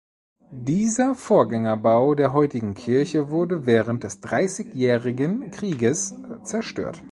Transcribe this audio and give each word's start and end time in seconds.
Dieser 0.49 1.13
Vorgängerbau 1.13 2.15
der 2.15 2.33
heutigen 2.33 2.73
Kirche 2.73 3.29
wurde 3.29 3.67
während 3.67 4.03
des 4.03 4.19
Dreißigjährigen 4.19 5.51
Krieges 5.51 6.15
zerstört. 6.43 7.03